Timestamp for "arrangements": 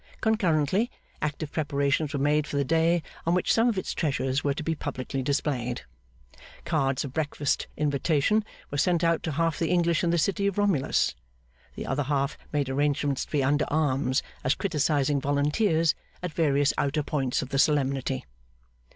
12.67-13.25